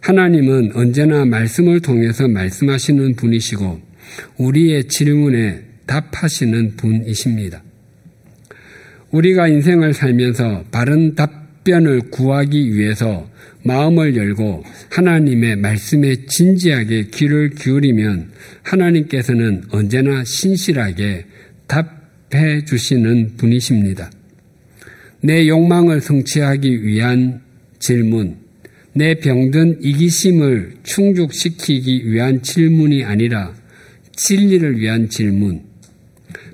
[0.00, 3.80] 하나님은 언제나 말씀을 통해서 말씀하시는 분이시고
[4.38, 7.62] 우리의 질문에 답하시는 분이십니다.
[9.12, 13.30] 우리가 인생을 살면서 바른 답변을 구하기 위해서
[13.64, 18.30] 마음을 열고 하나님의 말씀에 진지하게 귀를 기울이면
[18.62, 21.26] 하나님께서는 언제나 신실하게
[21.66, 24.10] 답해 주시는 분이십니다.
[25.20, 27.40] 내 욕망을 성취하기 위한
[27.78, 28.36] 질문,
[28.94, 33.54] 내 병든 이기심을 충족시키기 위한 질문이 아니라
[34.16, 35.62] 진리를 위한 질문,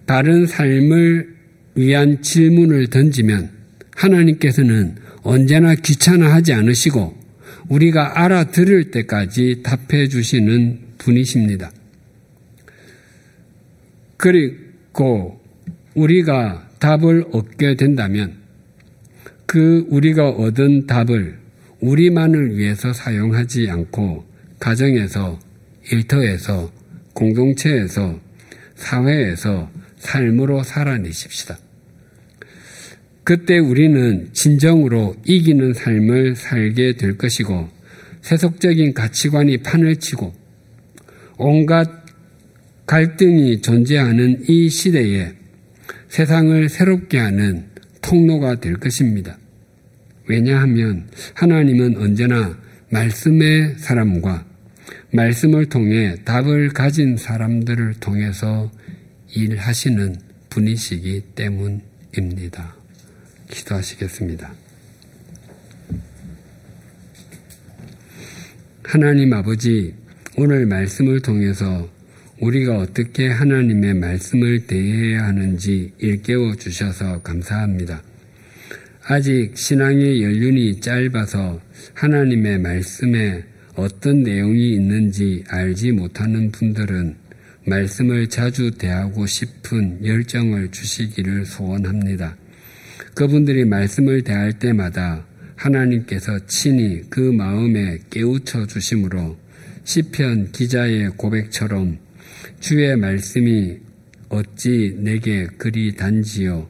[0.07, 1.38] 바른 삶을
[1.79, 3.51] 위한 질문을 던지면
[3.95, 7.17] 하나님께서는 언제나 귀찮아하지 않으시고
[7.69, 11.71] 우리가 알아들을 때까지 답해 주시는 분이십니다.
[14.17, 15.41] 그리고
[15.95, 18.35] 우리가 답을 얻게 된다면
[19.47, 21.39] 그 우리가 얻은 답을
[21.81, 24.25] 우리만을 위해서 사용하지 않고
[24.59, 25.39] 가정에서
[25.93, 26.73] 일터에서
[27.13, 28.19] 공동체에서
[28.75, 31.59] 사회에서 삶으로 살아내십시다.
[33.29, 37.69] 그때 우리는 진정으로 이기는 삶을 살게 될 것이고
[38.23, 40.33] 세속적인 가치관이 판을 치고
[41.37, 42.07] 온갖
[42.87, 45.35] 갈등이 존재하는 이 시대에
[46.09, 47.67] 세상을 새롭게 하는
[48.01, 49.37] 통로가 될 것입니다.
[50.27, 52.59] 왜냐하면 하나님은 언제나
[52.89, 54.47] 말씀의 사람과
[55.13, 58.73] 말씀을 통해 답을 가진 사람들을 통해서
[59.35, 60.17] 일하시는
[60.49, 62.78] 분이시기 때문입니다.
[63.51, 64.53] 기도하시겠습니다.
[68.83, 69.95] 하나님 아버지,
[70.37, 71.89] 오늘 말씀을 통해서
[72.41, 78.03] 우리가 어떻게 하나님의 말씀을 대해야 하는지 일깨워 주셔서 감사합니다.
[79.05, 81.61] 아직 신앙의 연륜이 짧아서
[81.95, 83.45] 하나님의 말씀에
[83.75, 87.17] 어떤 내용이 있는지 알지 못하는 분들은
[87.65, 92.37] 말씀을 자주 대하고 싶은 열정을 주시기를 소원합니다.
[93.19, 99.37] 그분들이 말씀을 대할 때마다 하나님께서 친히 그 마음에 깨우쳐 주심으로
[99.83, 101.99] 시편 기자의 고백처럼
[102.61, 103.77] 주의 말씀이
[104.29, 106.69] 어찌 내게 그리 단지요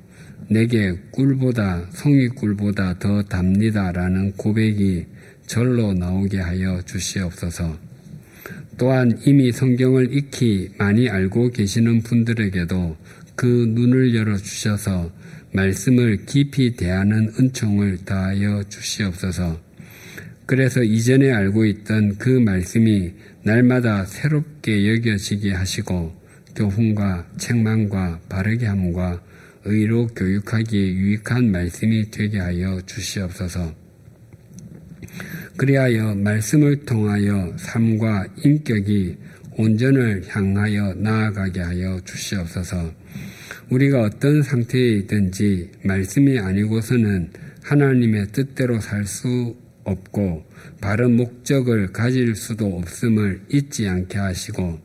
[0.48, 5.04] 내게 꿀보다 성이 꿀보다 더 답니다라는 고백이
[5.46, 7.76] 절로 나오게 하여 주시옵소서.
[8.78, 12.96] 또한 이미 성경을 익히 많이 알고 계시는 분들에게도
[13.36, 15.12] 그 눈을 열어 주셔서
[15.52, 19.60] 말씀을 깊이 대하는 은총을 다하여 주시옵소서.
[20.46, 26.14] 그래서 이전에 알고 있던 그 말씀이 날마다 새롭게 여겨지게 하시고
[26.56, 29.22] 교훈과 책망과 바르게 함과
[29.64, 33.74] 의로 교육하기에 유익한 말씀이 되게 하여 주시옵소서.
[35.56, 39.16] 그리하여 말씀을 통하여 삶과 인격이
[39.56, 42.92] 온전을 향하여 나아가게 하여 주시옵소서.
[43.70, 47.30] 우리가 어떤 상태에 있든지 말씀이 아니고서는
[47.62, 49.56] 하나님의 뜻대로 살 수
[49.88, 50.44] 없고
[50.80, 54.78] 바른 목적을 가질 수도 없음을 잊지 않게 하시고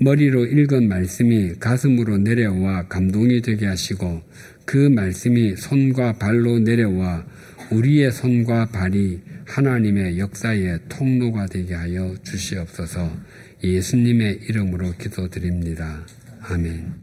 [0.00, 4.22] 머리로 읽은 말씀이 가슴으로 내려와 감동이 되게 하시고
[4.64, 7.24] 그 말씀이 손과 발로 내려와
[7.70, 13.10] 우리의 손과 발이 하나님의 역사의 통로가 되게 하여 주시옵소서
[13.62, 16.04] 예수님의 이름으로 기도드립니다.
[16.40, 17.01] 아멘.